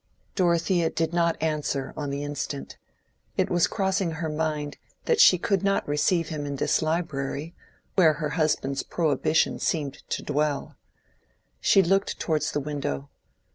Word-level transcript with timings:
Dorothea 0.33 0.89
did 0.89 1.13
not 1.13 1.37
answer 1.43 1.93
on 1.95 2.09
the 2.09 2.23
instant: 2.23 2.75
it 3.37 3.51
was 3.51 3.67
crossing 3.67 4.13
her 4.13 4.29
mind 4.29 4.77
that 5.05 5.19
she 5.21 5.37
could 5.37 5.61
not 5.63 5.87
receive 5.87 6.29
him 6.29 6.43
in 6.47 6.55
this 6.55 6.81
library, 6.81 7.53
where 7.93 8.13
her 8.13 8.29
husband's 8.29 8.81
prohibition 8.81 9.59
seemed 9.59 10.01
to 10.09 10.23
dwell. 10.23 10.75
She 11.59 11.83
looked 11.83 12.19
towards 12.19 12.51
the 12.51 12.59
window. 12.59 13.11